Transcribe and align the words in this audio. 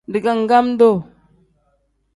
Digangam-duu. 0.13 0.97